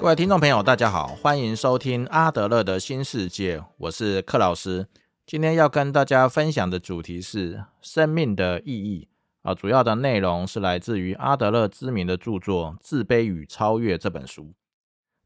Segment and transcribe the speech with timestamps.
[0.00, 4.86] 各位听众朋友，大家好，欢迎收听阿德勒的新世界，我是克老师。
[5.26, 9.08] 今天要跟大家分享的主题是生命的意义
[9.42, 14.54] 啊，主要的内容是来自于阿德勒知名的著作《自卑与超越》这本书。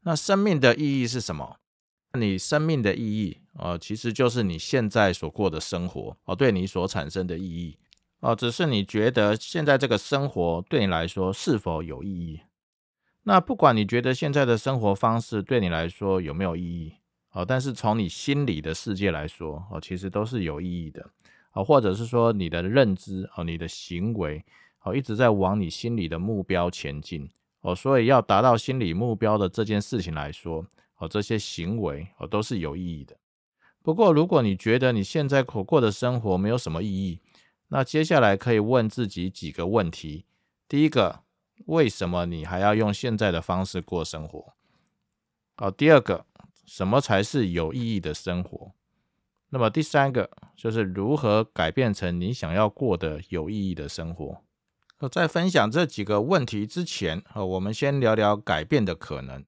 [0.01, 1.57] 那生命的意义是什么？
[2.17, 7.77] 你生命的意义啊，其实就是你现在所过的生活哦，对你所产生的意义
[8.21, 12.41] 哦，只是你觉得现在这个生活对你来说是否有意义？
[13.25, 16.93] 那不管你觉得现在的生活方式对你来说有没有意义，
[17.31, 21.09] 哦，但是从你心里的世界来说，哦，其实都是有意义的，
[21.53, 24.43] 哦，或者是说你的认知，哦，你的行为，
[24.81, 27.29] 哦，一直在往你心里的目标前进，
[27.61, 30.65] 哦，所以要达到心理目标的这件事情来说，
[30.97, 33.15] 哦，这些行为，哦，都是有意义的。
[33.81, 37.19] 不过，如果你觉得你现在所过的生活没有什么意义，
[37.69, 40.25] 那接下来可以问自己几个问题。
[40.67, 41.22] 第一个。
[41.65, 44.53] 为什么你还要用现在的方式过生活？
[45.55, 46.25] 好，第二个，
[46.65, 48.73] 什么才是有意义的生活？
[49.49, 54.41] 那么第三个就是如何改变成你想要过的有意义的生活？
[55.11, 59.45] 在分享这几个问题之前，呃，我们先聊聊改变的可能。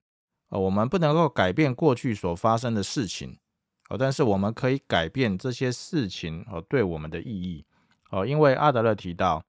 [0.50, 3.38] 呃，我们不能够改变过去所发生的事情，
[3.89, 7.66] 哦，但是我们可以改变这些事情哦对我们的意义。
[8.11, 9.44] 哦，因为阿德勒提到。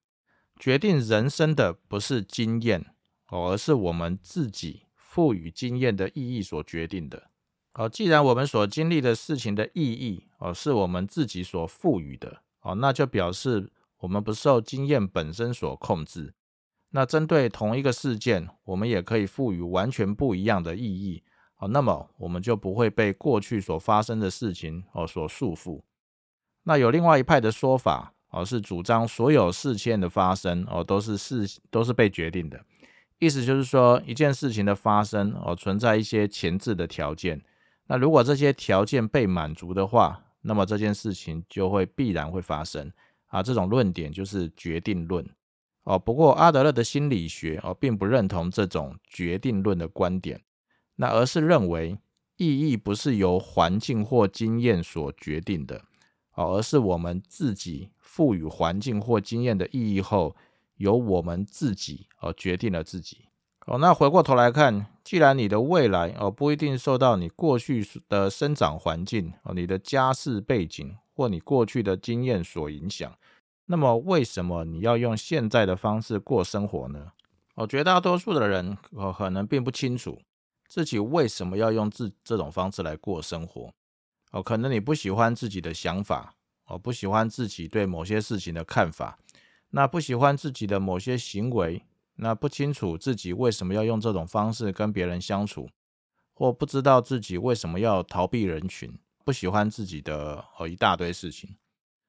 [0.59, 2.87] 决定人生的不是经验
[3.29, 7.31] 哦，而是我们自己赋予经验的意义所决定的。
[7.75, 16.35] 哦，既然我们所经历的事情的意义哦是我们自己所赋予的哦，那就表示我们不受经验本身所控制。
[16.91, 21.23] 那针对同一个事件，我们也可以赋予完全不一样的意义
[21.59, 25.83] 哦，那么我们就不会被过去所发生的事情哦所束缚。
[26.63, 28.15] 那有另外一派的说法。
[28.31, 32.61] 哦，是主张所有事件的发生哦，都是事都是被决定的。
[33.19, 37.41] 意思就是说，一件事情的发生哦，存在一些前置的条件。
[37.87, 42.93] 那如果这些条件被满足的话，那么这件事情就会必然会发生
[43.29, 43.43] 啊。
[43.43, 45.27] 这种论点就是决定论
[45.85, 45.99] 哦。
[45.99, 50.43] 不过阿德勒的心理学哦，并不认同这种决定论的观点，
[50.97, 51.97] 那而是认为
[52.37, 55.81] 意义不是由环境或经验所决定的
[56.35, 57.89] 哦，而是我们自己。
[58.07, 60.37] 赋予环境或经验的意义后，
[60.77, 63.27] 由我们自己哦决定了自己
[63.67, 63.77] 哦。
[63.79, 73.13] 那回过头来看，既然你的未来哦不一定受到你过去的生长环境哦、你的家世背景或你过去的经验所影响，
[73.67, 77.13] 那么为什么你要用现在的方式过生活呢？
[77.57, 80.21] 哦，绝大多数的人哦可能并不清楚
[80.69, 83.73] 自己为什么要用这这种方式来过生活
[84.31, 84.43] 哦。
[84.43, 86.36] 可能你不喜欢自己的想法。
[86.67, 89.19] 哦，不喜欢自己对某些事情的看法，
[89.71, 91.83] 那不喜欢自己的某些行为，
[92.17, 95.69] 那不清楚自己为什么要用这种方式跟别人相处，
[96.35, 101.57] 或不知道自己为什么要逃避人群，不喜欢自己的哦一大堆事情。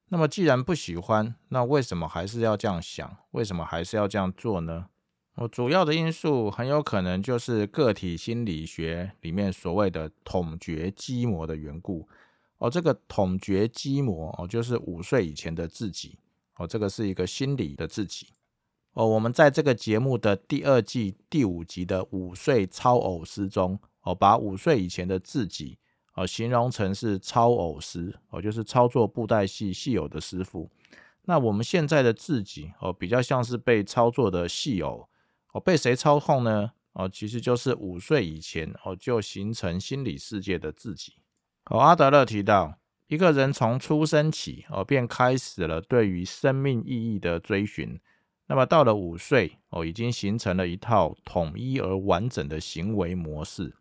[0.09, 3.17] 那么既然不喜欢，那为什么还是要这样想？
[3.31, 4.88] 为什么还是要这样做呢？
[5.35, 12.07] 哦，主要的因素很有可能就是个体心理学里面所谓的统觉基模的缘故。
[12.59, 16.18] 哦，这个统觉基模哦，就是五岁以前的自己
[16.56, 18.28] 哦，这个是一个心理的自己
[18.94, 19.06] 哦。
[19.06, 25.78] 我们在这个节目的第二季第五集的五岁超偶师中哦，把五岁以前的自己
[26.16, 30.69] 哦形容成是超偶师哦，就是操作布袋戏戏偶的师傅。
[31.25, 35.07] 那我们现在的自己哦，比较像是被操作的戏偶
[35.53, 36.72] 哦，被谁操控呢？
[36.94, 41.13] 哦，其实就是五岁以前哦就形成心理世界的自己。
[41.69, 48.00] 哦，阿德勒提到，一个人从出生起，哦，便开始了对于生命意义的追寻。
[48.47, 53.75] 那么到了五岁，哦，已经形成了一套统一而完整的行为模式，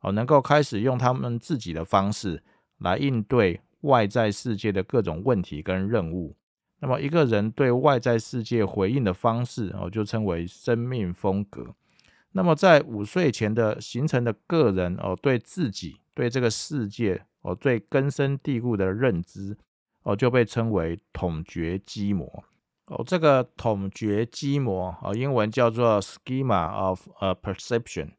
[0.00, 2.40] 哦，能够开始用他们自己的方式
[2.78, 6.36] 来应对外在世界的各种问题跟任务。
[6.78, 11.74] 那么一个人对外在世界回应的方式，哦，就称为生命风格。
[12.30, 15.96] 那么在五岁前的形成的个人，哦，对自己。
[16.14, 19.56] 对这个世界哦，最根深蒂固的认知
[20.04, 22.44] 哦，就被称为统觉基模
[22.86, 23.02] 哦。
[23.06, 28.10] 这个统觉基模哦，英文叫做 schema of a perception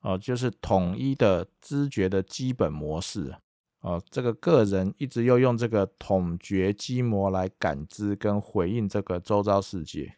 [0.00, 3.36] 哦，就是统一的知觉的基本模式
[3.80, 4.02] 哦。
[4.10, 10.16] 这个个人一直又用这个统觉基模来感知跟回应这个周遭世界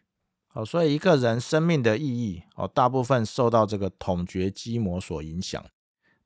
[0.53, 5.63] 哦，所以一个人生命的意义哦，大部分受到这个统觉基模所影响。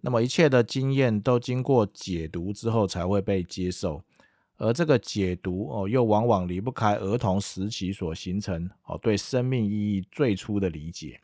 [0.01, 4.03] 那么一切的经验都经过解读之后才会被接受，
[4.57, 11.19] 而这个解读哦，又往往离不开儿童时期所形成哦对生命意义最初的理解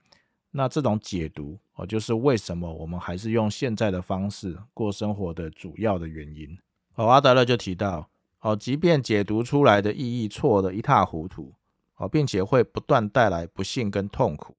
[0.51, 6.57] 那这种解读哦，就是为什么我们还是用现在的方式过生活的主要的原因。
[6.95, 8.09] 哦，阿德勒就提到，
[8.41, 11.53] 哦，即便解读出来的意义错得一塌糊涂，
[11.97, 14.56] 哦，并且会不断带来不幸跟痛苦，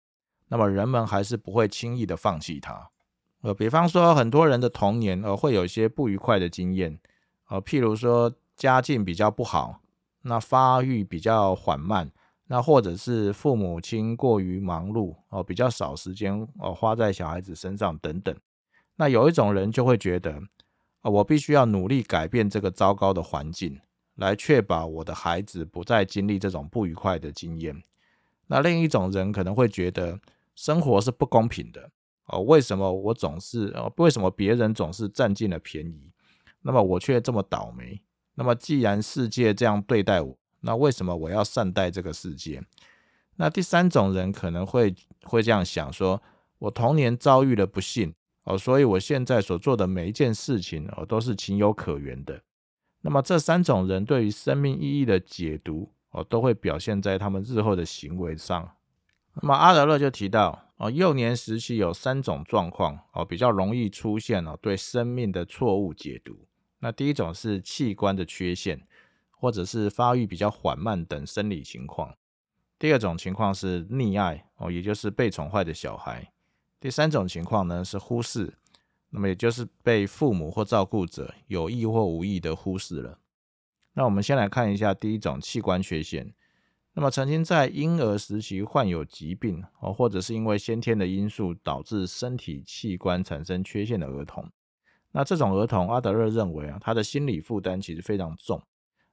[0.48, 2.90] 那么人们还是不会轻易的放弃它。
[3.42, 6.98] 呃，比方说，很多人的童年呃会有一些不愉快的经验，
[7.48, 9.80] 呃，譬如说家境比较不好，
[10.22, 12.10] 那发育比较缓慢。
[12.50, 18.34] 那或者是父母亲过于忙碌哦，比较少时间哦花在小孩子身上等等。
[18.96, 20.32] 那有一种人就会觉得，
[21.02, 23.78] 啊，我必须要努力改变这个糟糕的环境，
[24.14, 27.82] 来确保我的孩子不再经历这种不愉快的经验。
[28.46, 30.18] 那另一种人可能会觉得，
[30.54, 31.90] 生活是不公平的
[32.28, 36.12] 哦，为什么我总是哦，为什么别人总是占尽了便宜，
[36.62, 38.00] 那么我却这么倒霉？
[38.34, 42.62] 那么既然世界这样对待我，那为什么我要善待这个世界？
[43.36, 44.94] 那第三种人可能会
[45.24, 46.22] 会这样想：说
[46.58, 48.14] 我童年遭遇了不幸
[48.44, 52.42] 哦，所以我现在所做的每一件事情哦都是情有可原的。
[53.00, 58.70] 那么这三种人对于生命意义的解读哦，都会表现在他们日后的行为上。
[59.34, 66.46] 那么阿德勒就提到哦，幼年时期有三种状况哦，比较容易出现哦对生命的错误解读。
[66.80, 68.86] 那第一种是器官的缺陷。
[69.40, 72.12] 或者是发育比较缓慢等生理情况。
[72.76, 76.32] 第二种情况是溺爱哦，也就是被宠坏的小孩。
[76.80, 78.54] 第三种情况呢是忽视，
[79.10, 83.20] 那么也就是被父母或照顾者有意或无意的忽视了。
[83.92, 86.34] 那我们先来看一下第一种器官缺陷。
[86.98, 94.44] 那么曾经在婴儿时期患有疾病哦，或者是因为先天的因素导致身体器官产生缺陷的儿童，
[95.12, 98.60] 那这种儿童，阿德勒认为啊，他的心理负担其实非常重。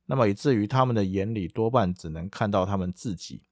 [0.07, 3.43] 那么以至于他们的眼里多半只能看到他们自己，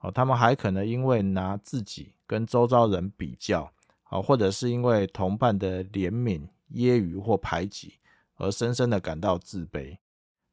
[0.00, 3.72] 哦，他们还可能因为拿自己跟周遭人比较，
[4.10, 7.94] 哦，或者是因为同伴的怜悯、揶揄或排挤
[8.36, 9.96] 而深深的感到自卑。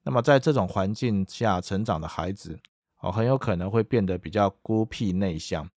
[0.03, 2.57] 那么在这种环境下成长的孩子，
[3.05, 5.69] 哦，很有可能会变得比较孤僻内向，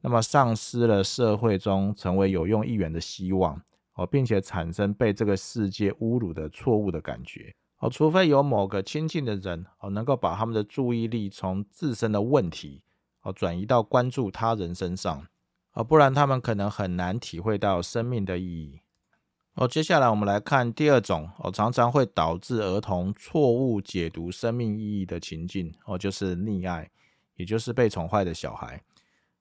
[0.00, 3.60] 那么丧失了社会中成为有用一员的希望，
[3.96, 7.54] 哦，并且产生被这个世界侮辱的错误的感觉。
[7.80, 12.82] 哦，除非有某个亲近的人哦，能够把他们的注意力从自身的问题
[13.20, 15.26] 哦转移到关注他人身上，
[15.74, 18.79] 哦，不然他们可能很难体会到生命的意义。
[19.54, 26.88] 哦，接下来我们来看第二种哦，常常会导致儿童错误解读生命意义的情境哦，就是溺爱，
[27.36, 28.80] 也就是被宠坏的小孩。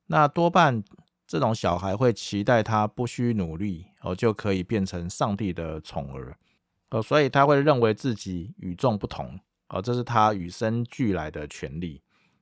[0.08, 0.84] 那多半
[1.28, 6.36] 这种小孩会期待他不需努力哦，就可以变成上帝的宠儿。
[6.90, 12.02] 哦，所以他会认为自己与众不同，哦，这是他与生俱来的权利。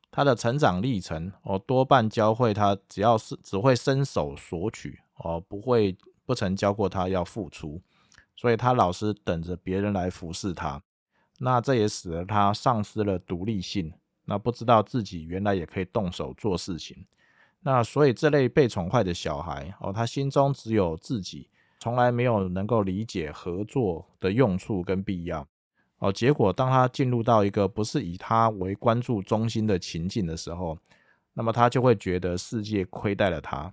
[0.10, 5.96] 他的成长历程，哦，多半教会他只要是只会伸手索取，哦，不会
[6.28, 7.82] 不曾教过他要付出，
[8.36, 10.84] 所以他老是等着别人来服侍他。
[11.40, 13.94] 那这也使得他丧失了独立性，
[14.26, 17.06] 那不知道自己原来也可以动手做事情。
[17.62, 21.50] 那所以这类被宠坏的小孩，哦，他心中只有自己。
[21.80, 25.48] 从来没有能够理解合作的用处跟必要
[26.00, 26.12] 哦。
[26.12, 30.78] 结果，当他进入到一个不是以他为关注中心的情境的时候，
[31.34, 33.72] 那么他就会觉得世界亏待了他。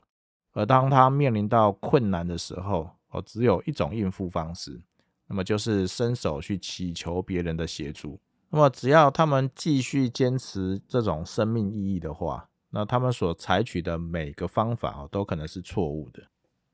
[0.54, 4.80] 而当他面临到困难的时候，哦，只有一种应付方式，
[5.28, 8.18] 那么就是伸手去祈求别人的协助。
[8.50, 16.22] 那么，只要他们继续坚持这种生命意义的话，那他们所采取的每个方法哦，都可能是错误的。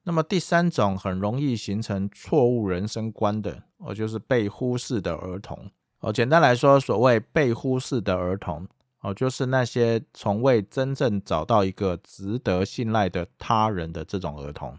[0.03, 5.71] 那么第三种很容易形成错误人生观的，哦，就是被忽视的儿童。
[6.01, 8.67] 哦，简单来说，所谓被忽视的儿童，
[9.01, 14.79] 哦，就是那些从未真正找到一个值得信赖的他人的这种儿童。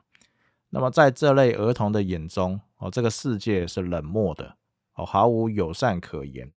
[0.69, 4.55] 那么在这类儿童的眼中，哦，这个世界是冷漠的，
[4.95, 6.51] 哦，毫无友善可言，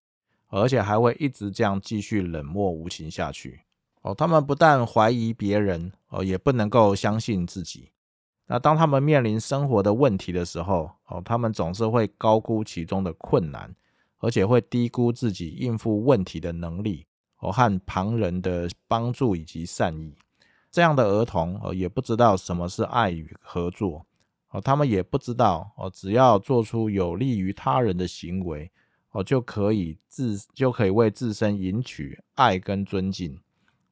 [0.49, 3.63] 而且还会一直这样继续冷漠无情下去。
[4.03, 7.91] 哦，他们不但怀疑别人，哦，也不能够相信自己。
[8.47, 13.75] 那当他们面临生活的问题的时候，哦，他们总是会高估其中的困难，
[14.19, 17.07] 而且会低估自己应付问题的能力，
[17.51, 20.15] 和旁人的帮助以及善意。
[20.71, 24.05] 这样的儿童，哦，也不知道什么是爱与合作，
[24.51, 28.71] 哦，他们也不知道，哦，只要做出有利于他人的行为，
[29.13, 33.39] 哦，就可以自就可以为自身赢取爱跟尊敬。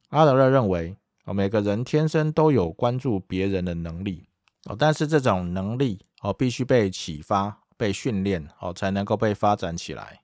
[0.09, 4.27] 阿德勒认为，哦，每个人天生都有关注别人的能力。
[4.65, 10.21] 哦，但是这种能力哦，必须被启发、被训练哦，才能够被发展起来。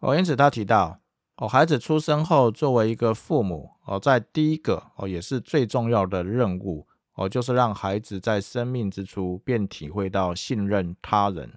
[0.00, 1.00] 哦，因此他提到
[1.38, 11.52] 哦，孩子出生后，作为一个父母哦，在第一个哦，也是最重要的任务哦，就是让孩子在生命之初便体会到信任他人。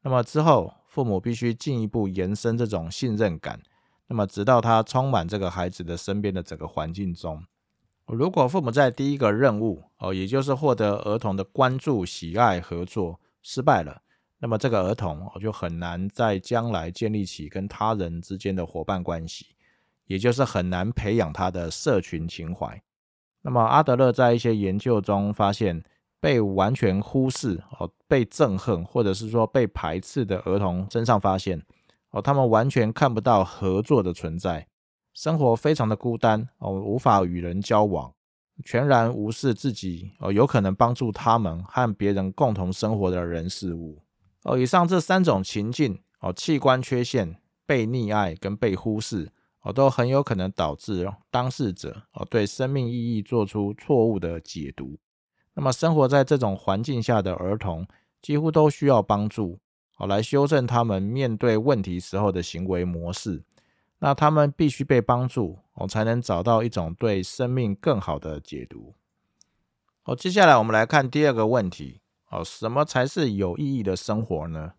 [0.00, 3.60] 那么之后，父母必须进一步延伸这种信任感，
[4.06, 7.44] 那么直到他充满这个孩子的身边的整个环境中。
[8.06, 14.00] 如果父母在第一个任务哦，也就是获得儿童的关注、喜爱、合作失败了，
[14.42, 19.46] 那么这个儿童哦就很难在将来建立起跟他人之间的伙伴关系，
[20.06, 22.82] 也就是很难培养他的社群情怀。
[23.42, 25.84] 那么阿德勒在一些研究中发现，
[26.20, 31.62] 被完全忽视哦、被憎恨或者是说被排斥的儿童身上发现
[32.10, 34.66] 哦，他们完全看不到合作的存在。
[35.12, 38.12] 生活非常的孤单哦，无法与人交往，
[38.64, 44.02] 全然无视自己哦，有可能帮助他们和别人共同生活的人事物
[44.42, 44.58] 哦。
[44.58, 49.32] 以上这三种情境哦，器官缺陷、被溺爱跟被忽视
[49.62, 54.98] 哦，都很有可能导致当事者哦对生命意义做出错误的解读。
[55.54, 57.86] 那么，生活在这种环境下的儿童
[58.22, 59.58] 几乎都需要帮助
[59.98, 63.42] 哦，来修正他们面对问题时候的行为模式。
[63.98, 68.94] 那他们必须被帮助，我才能找到一种对生命更好的解读。
[70.00, 71.99] 好，接下来我们来看第二个问题。
[72.30, 74.72] 哦，什么才是有意义的生活呢？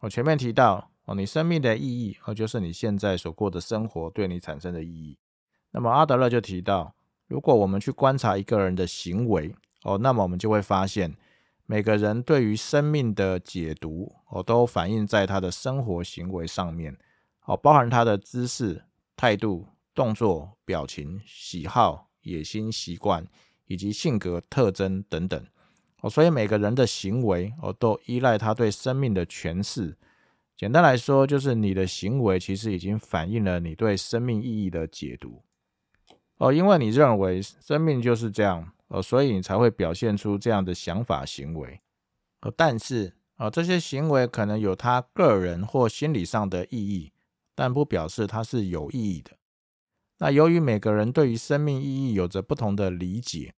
[0.00, 5.18] 我前面提到，哦，你生命的意义，哦，就是你现在所过的生活对你产生的意义。
[5.70, 6.94] 那么阿德勒就提到，
[7.26, 11.14] 如果我们去观察一个人的行为，哦，那么我们就会发现，
[11.66, 16.96] 每个人对于生命的解读，哦，都反映在他的生活行为上面。
[17.44, 23.26] 哦，包含他的姿势、态度、动作、表情、喜好、野心、习惯
[23.66, 25.46] 以及性格特征等等。
[26.00, 29.96] 哦，所以每个人的行为哦，都依赖他对生命的诠释。
[30.56, 35.42] 简单来说，就是你的行为其实已经反映了你对生命意义的解读。
[36.38, 41.80] 哦，因为你认为生命就是这样，哦，所以你才会表现出这样的想法行为。
[42.40, 47.12] 哦，但是哦，这些行为可能有他个人或心理上的意义。
[47.54, 49.32] 但不表示它是有意义的。
[50.18, 53.52] 那由于每个人对于生命意义有着不同的理解，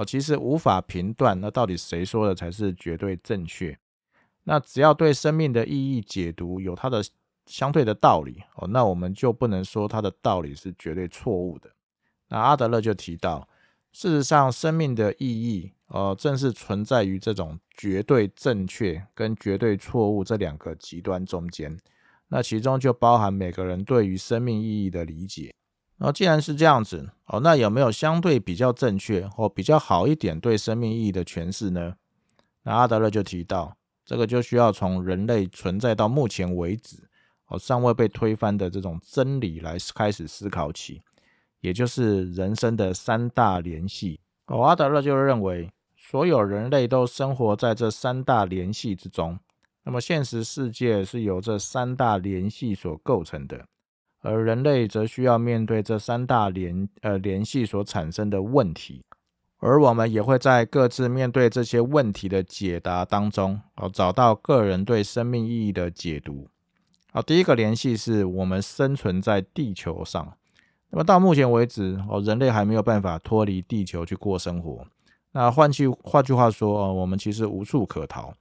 [0.00, 3.78] 哦，其实无法评断那到底谁说的才是绝对正确。
[4.44, 7.04] 那只要对生命的意义解读有它的
[7.44, 11.70] 相对的道理，哦，那我们就不能说它的道理是绝对错误的。
[12.28, 13.46] 那阿德勒就提到，
[13.92, 21.78] 事实上，生命的意义，呃，正是存在于这种绝对正确跟绝对错误这两个极端中间。
[22.28, 25.52] 那其中就包含每个人对于生命意义的理解。
[26.02, 31.94] 那既然是这样子哦，那有没有相对比较正确或比较好一点对生命意义的诠释呢？
[32.62, 36.96] 那阿德勒就提到，这个就需要从人类存在到目前为止
[37.48, 41.02] 哦尚未被推翻的这种真理来开始思考起，
[41.60, 44.20] 也就是人生的三大联系。
[44.46, 49.38] 哦，阿德勒就认为，所有人类都生活在这三大联系之中。
[49.84, 53.66] 那么现实世界是由这三大联系所构成的，
[54.22, 59.02] 而人类则需要面对这三大联呃联系所产生的问题，
[59.58, 66.48] 而我们也会在各自面对这些问题的解答当中，哦找到个人对生命意义的解读。
[67.12, 70.34] 好，第一个联系是我们生存在地球上，
[70.90, 74.86] 那么到目前为止，哦人类还没有办法脱离地球去过生活。
[75.32, 78.34] 那换句换句话说，哦我们其实无处可逃。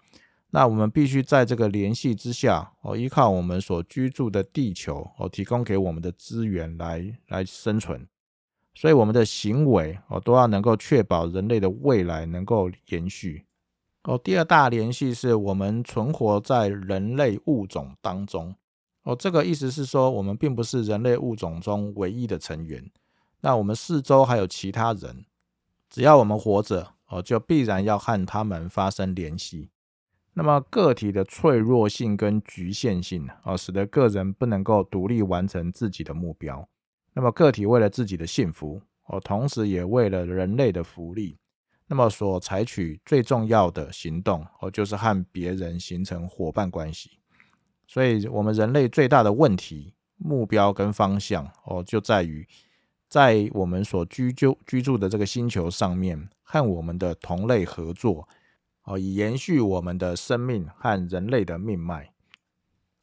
[0.52, 8.08] 那我们必须在这个联系之下，哦，依靠我们所居住的地球，哦，提供给我们的资源来来生存，
[8.74, 13.46] 所以我们的行为，哦，都要能够确保人类的未来能够延续。
[14.04, 18.56] 哦，第二大联系是我们存活在人类物种当中，
[19.04, 22.90] 哦，这个意思是说，我们并不是人类物种中唯一的成员，
[23.42, 25.26] 那我们四周还有其他人，
[25.92, 29.70] 只要我们活着，哦，就必然要和他们发生联系。
[30.42, 36.66] 那么个体的脆弱性跟局限性啊，使得个人不能够独立完成自己的目标。
[37.12, 41.38] 那么个体为了自己的幸福，哦，同时也为了人类的福利，
[41.88, 47.20] 那么所采取最重要的行动，哦，就是和别人形成伙伴关系。
[47.86, 52.48] 所以，我们人类最大的问题、目标跟方向，哦，就在于
[53.10, 58.30] 在我们所居住居住的这个星球上面，和我们的同类合作。
[58.90, 62.12] 哦，以延续我们的生命和人类的命脉。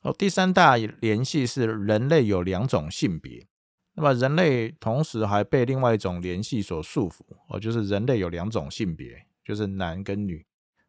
[0.02, 3.46] 哦，第三大联系是人类有两种性别，
[3.94, 7.20] 那么人类同时还被另外一种联系所束缚。
[7.48, 10.44] 哦，就是人类有两种性别，就是男跟女。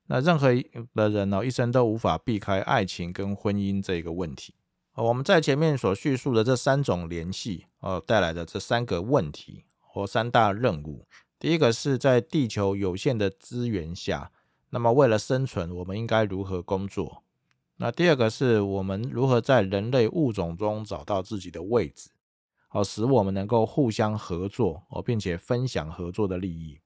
[0.08, 0.48] 那任何
[0.96, 4.56] 的人呢，一生都无法避开爱情跟婚姻这个问题。
[4.94, 11.06] 哦，我们在前面所叙述的这三种联系，哦，带来的这三个问题或三大任务，
[11.38, 14.32] 第一个是在地球有限的资源下，
[14.70, 17.24] 那么为了生存，我们应该如何工作？
[17.78, 22.10] 那第二个是我们如何在人类物种中找到自己的位置，
[22.68, 26.80] 好使我们能够互相合作哦，并且分享合作的利益。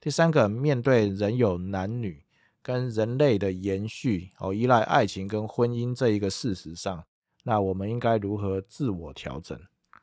[0.00, 2.24] 第三个，面对人有男女
[2.62, 7.04] 跟人类的延续哦，依赖爱情跟婚姻这一个事实上，
[7.44, 9.56] 那我们应该如何自我调整？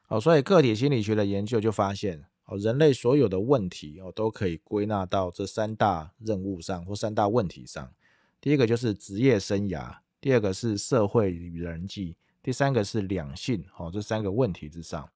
[0.08, 7.94] 哦，所以个体心理学的研究就发现哦，人类所有的问题哦，都可以归纳到这三大任务上或三大问题上。
[8.42, 9.98] 第一个就是职业生涯。
[10.22, 15.10] 第二个是社会与人际，第三个是两性，哦，这三个问题之上，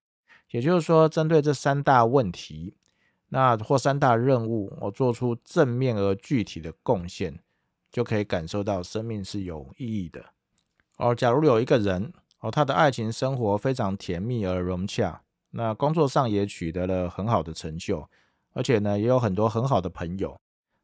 [0.51, 2.75] 也就是说，针对这三大问题，
[3.27, 7.37] 那或三大任务，我做出正面而具体的贡献，
[7.91, 10.23] 就可以感受到生命是有意义的。
[10.95, 15.21] 哦，假如有一个人，哦，他的爱情生活非常甜蜜而融洽，
[15.55, 18.09] 那工作上也取得了很好的成就，
[18.53, 20.37] 而且呢，也有很多很好的朋友，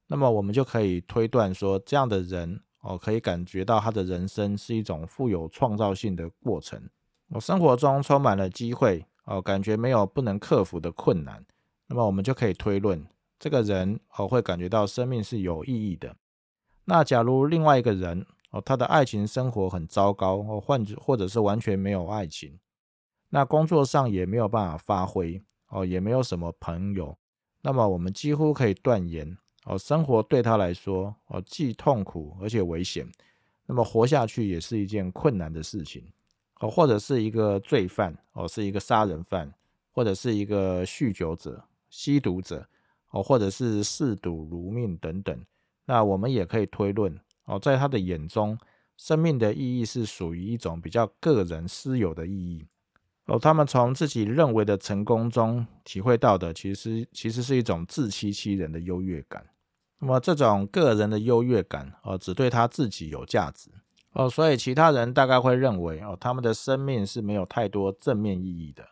[0.07, 2.61] 那么我们就可以推断说，这样的人。
[2.81, 6.81] 哦，可以感觉到他的人生是一种富有创造性的过程。
[7.27, 11.45] 我生活中充满了机会，哦，感觉没有不能克服的困难。
[11.87, 13.05] 那么我们就可以推论，
[13.37, 16.15] 这个人哦会感觉到生命是有意义的。
[16.85, 22.57] 那假如另外一个人哦，他的爱情生活很糟糕，哦，或者或者是完全没有爱情，
[23.29, 27.17] 那工作上也没有办法发挥，哦，也没有什么朋友，
[27.61, 29.37] 那么我们几乎可以断言。
[29.65, 33.07] 哦，生活对他来说，哦，既痛苦而且危险，
[33.67, 36.03] 那么活下去也是一件困难的事情。
[36.61, 39.53] 哦，或者是一个罪犯，哦，是一个杀人犯，
[39.91, 42.67] 或者是一个酗酒者、吸毒者，
[43.11, 45.45] 哦，或者是嗜赌如命等等。
[45.85, 48.57] 那我们也可以推论，哦，在他的眼中，
[48.97, 52.65] 生命的意义是属于一种比较个人私有的意义。
[53.29, 59.45] 哦，他们从自己认为的成功中体会到的，其实其实是一种自欺欺人的优越感。
[59.99, 63.69] 那么这种个人的优越感，哦，只对他自己有价值，
[64.13, 68.87] 哦，所以其他人大概会认为，哦，他们的生命是没有太多正面意义的。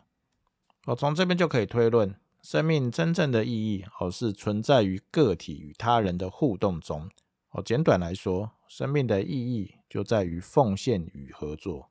[0.84, 7.10] 哦，从这边就可以推论，生命真正的意义，哦，是存在于个体与他人的互动中。
[7.50, 11.88] 哦，简短来说，生命的意义就在于奉献与合作。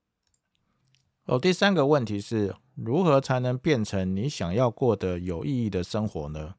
[1.27, 6.55] 哦，第三个问题是如何才能变成你想要过的有意义的生活呢？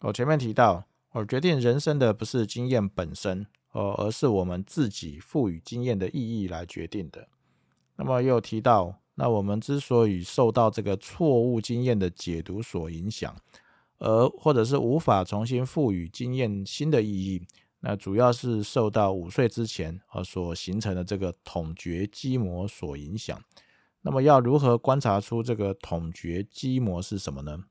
[0.00, 7.28] 我前面提到，我决定人生的不是经验本身，哦，而是我们自己赋予经验的意义来决定的。
[7.96, 13.36] 那么又提到，那我们之所以受到这个错误经验的解读所影响，
[13.98, 17.42] 而或者是无法重新赋予经验新的意义，
[17.80, 23.38] 那主要是受到五岁之前所形成的这个统觉基模所影响。
[24.06, 27.64] 那么要如何观察出这个统觉基模是什么呢？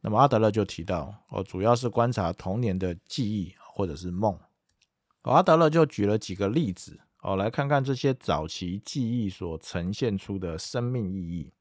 [0.00, 4.32] 那么阿德勒就提到，哦，主要是观察童年的记忆或者是梦。
[5.24, 11.52] 哦，阿德勒就举了几个例子，哦，来看看这些早期记忆所呈现出的生命意义。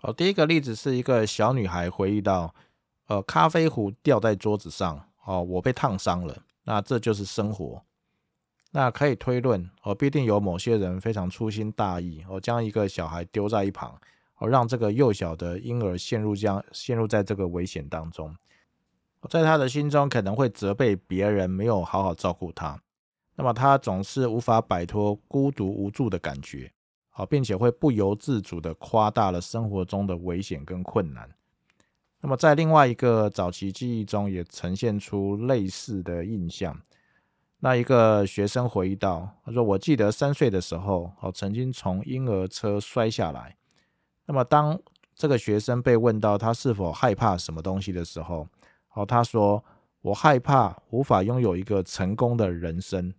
[0.00, 2.54] 哦，第一个例子是一个小女孩回忆到，
[3.08, 7.84] 呃，咖啡壶掉在桌子上，哦，我被烫伤了，那这就是生活。
[8.74, 13.94] 那可以推论，哦，必定有某些人非常粗心大意，哦，将一个小孩丢在一旁，
[14.38, 18.34] 哦，让这个幼小的婴儿陷入这样陷入在这个危险当中，
[19.28, 22.80] 在他的心中可能会责备别人没有好好照顾他，
[23.36, 26.72] 那么他总是无法摆脱孤独无助的感觉，
[27.10, 31.28] 好，并且会不由自主的夸大了生活中的危险跟困难。
[32.22, 36.80] 那么在另外一个早期记忆中，也呈现出类似的印象。
[37.64, 43.56] 那一个学生回忆到，他说：“我记得三岁的时候，哦，曾经从婴儿车摔下来。
[44.26, 44.76] 那么，当
[45.14, 48.48] 这个学生被问到他是否害怕什么东西的时候，
[48.94, 49.64] 哦，他说：
[50.00, 53.14] 我害怕无法拥有一个成功的人生。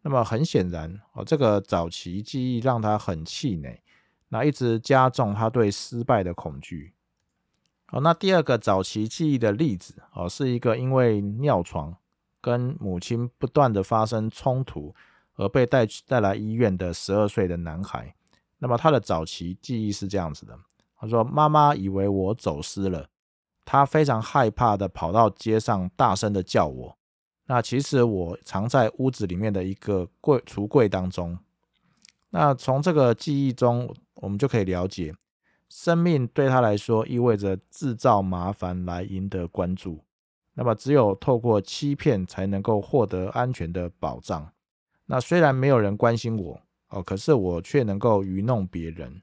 [0.00, 3.82] 那么，很显然，哦，这个早期记忆让他很气馁，
[4.30, 6.94] 那一直加重他对失败的恐惧。
[7.90, 11.94] 哦，那第二个早期记忆的例子，哦，是一个因为尿床。”
[12.42, 14.94] 跟母亲不断的发生冲突，
[15.36, 18.14] 而被带带来医院的十二岁的男孩，
[18.58, 20.58] 那么他的早期记忆是这样子的：
[20.98, 23.08] 他说，妈妈以为我走失了，
[23.64, 26.98] 他非常害怕的跑到街上，大声的叫我。
[27.46, 31.38] 那其实我藏在屋子里面的一个柜橱柜当中。
[32.30, 35.14] 那从这个记忆中，我们就可以了解，
[35.68, 40.02] 生命对他来说意味着制造麻烦来赢得关注。
[40.54, 44.52] 那么，只有透过欺骗才能够获得安全的保障。
[45.06, 49.22] 那虽然没有人关心我哦，可是我却能够愚弄别人。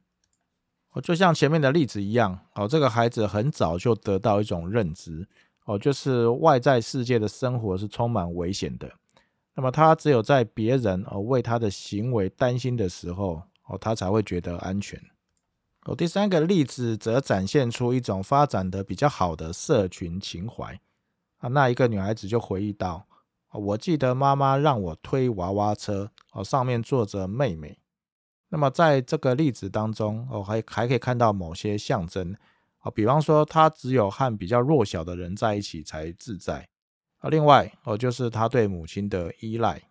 [0.91, 5.27] 哦，就像前面的例子一样哦，这个孩子很早就得到一种认知
[5.65, 8.91] 哦，就是外在世界的生活是充满危险的。
[9.53, 14.99] 那么他只有在别人哦为他的行为担心的时候，哦，他才会觉得安全。
[15.85, 20.79] 哦，第三个例子则展现出一种发展的比较好的社群情怀
[21.39, 21.49] 啊。
[21.49, 23.06] 那一个女孩子就回忆到：
[23.52, 27.80] 我记得妈妈让我推娃娃车，哦，上面坐着妹妹。
[28.49, 32.36] 那么在这个例子当中，哦，还还可以看到某些象征。
[32.80, 36.69] 啊，比方说他只有和比较弱小的人在一起才自在
[37.17, 37.30] 啊。
[37.30, 39.82] 另外哦，就是他对母亲的依赖。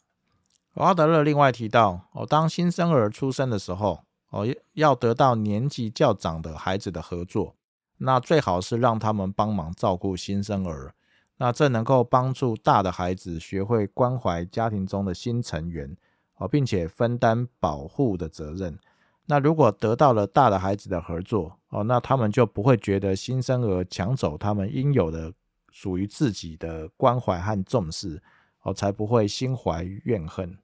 [0.75, 7.55] 阿德勒另外提到哦，当新生儿出生的时候哦，要得到年纪较长的孩子的合作，
[7.99, 10.95] 那最好是让他们帮忙照顾新生儿。
[11.39, 15.97] 那这能够帮助大的孩子学会关怀家庭中的新成员
[16.37, 18.79] 哦，并且分担保护的责任。
[19.27, 25.33] 那如果得到了大的孩子的合作哦，那他们就不会觉得新生儿抢走他们应有的
[25.71, 28.21] 属于自己的关怀和重视
[28.63, 30.59] 哦，才不会心怀怨恨。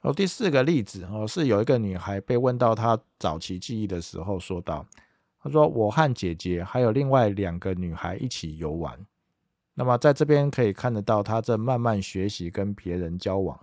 [0.00, 4.86] 哦，第四个例子哦，是有一个女孩被问到她早期记忆的时候，说道
[5.42, 8.98] ：“她说我和姐姐还有另外两个女孩一起游玩。”
[9.74, 13.58] 那么在这边可以看得到，他正慢慢学习跟别人交往。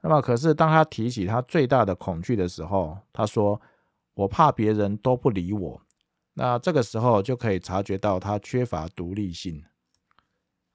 [0.00, 3.60] 那么，可是当他提起他最大的恐惧的时候，他说
[4.14, 5.80] ：“我怕别人都不理我。”
[6.34, 9.64] 那这个时候就可以察觉到他缺乏独立性。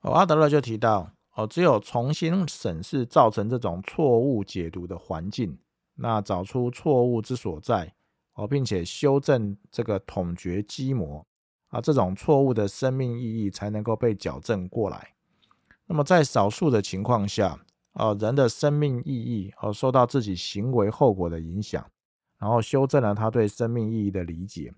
[0.01, 5.59] 哦，阿德勒就提到：哦，只有重新审视造成这种错误解读的环境，
[5.95, 7.93] 那找出错误之所在，
[8.33, 11.27] 哦，并且修正这个统觉基模
[11.69, 15.13] 啊，这种错误的生命意义才能够被矫正过来。
[15.87, 17.59] 那么，在少数的情况下。
[17.93, 21.83] 啊，人的生命意义哦，受到自己行为后果的影响，
[22.37, 24.71] 然后修正了他对生命意义的理解。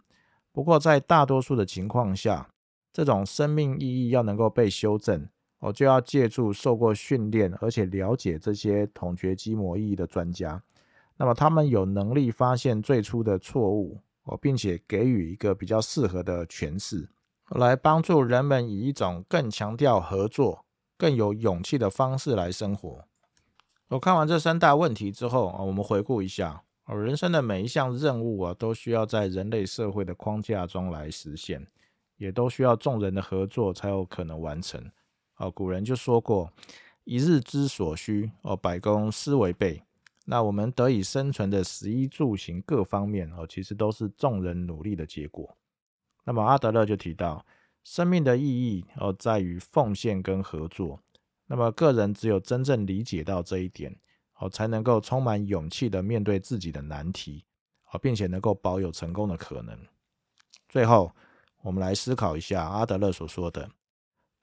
[0.51, 2.49] 不过，在大多数的情况下，
[2.91, 5.27] 这种生命意义要能够被修正，
[5.60, 10.63] 哦，就要借助受过训练而且了解这些统觉基模意义的专家。
[11.17, 17.10] 那么，他们有能力发现最初的错误哦，并且给予一个比较适合的诠释，
[17.49, 20.65] 来帮助人们以一种更强调合作。
[20.97, 23.03] 更有勇气的方式来生活。
[23.88, 31.65] 我看完这三大问题之后啊，我们回顾一下，哦，人生的每一项任务啊，都需要在人类社会的框架中来实现，
[32.17, 34.91] 也都需要众人的合作才有可能完成。
[35.38, 36.53] 哦，古人就说过
[37.03, 39.81] ：“一日之所需，哦，百工思为备。”
[40.32, 45.58] 那我们得以生存的食衣住行各方面哦，其实都是众人努力的结果。
[46.24, 47.46] 那么阿德勒就提到。
[47.84, 51.02] 生命的意义哦，在于奉献跟合作。
[51.48, 53.98] 那么，个人只有真正理解到这一点，
[54.38, 57.44] 哦，才能够充满勇气的面对自己的难题，
[57.91, 59.76] 哦，并且能够保有成功的可能。
[60.70, 61.12] 最后，
[61.63, 63.72] 我们来思考一下阿德勒所说的：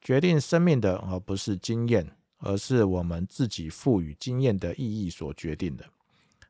[0.01, 5.85] 决定生命的而，不是经验，而是我们自己赋予经验的意义所决定的。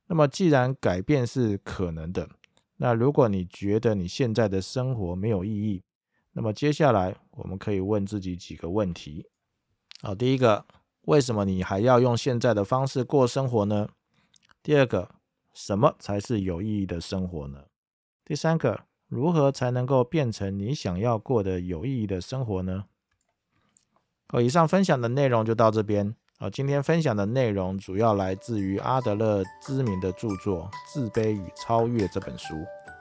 [0.07, 2.29] 那么，既然改变是可能的，
[2.77, 5.83] 那如果你觉得你现在的生活没有意义，
[6.33, 9.27] 那么接下来我们可以问自己几个问题。
[10.01, 10.64] 好，第一个，
[11.03, 13.88] 为什么你还要用现在的方式过生活呢？
[14.62, 15.11] 第二个，
[15.53, 17.64] 什么才是有意义的生活呢？
[18.24, 22.85] 第三个，如何才能够变成你想要过的有意义的生活呢？
[24.30, 26.14] 好，以上分享的内容就到这边。
[26.38, 32.54] 好，今天分享的内容主要来自于阿德勒知名的著作《自卑与超越》这本书。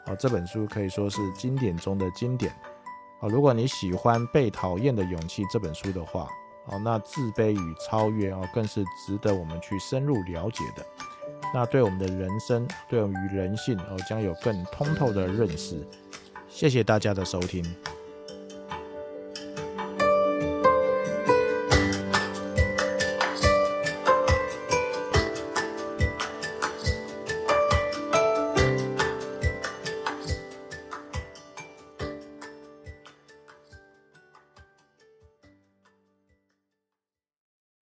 [0.05, 2.49] 好，这本书可以说是经典中的经典。
[3.19, 6.29] 啊，如果你喜欢《被讨厌的勇气》这本书的话，
[6.67, 10.85] 哦，那自卑与超越哦，更是值得我们去深入了解的。
[11.53, 15.85] 那对我们的人生，对于人性哦，将有更通透的认识。
[16.47, 17.65] 谢谢大家的收听。